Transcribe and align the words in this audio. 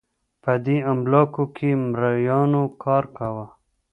په 0.43 0.51
دې 0.65 0.77
املاکو 0.91 1.43
کې 1.55 1.69
مریانو 1.91 2.63
کار 2.83 3.03
کاوه 3.17 3.45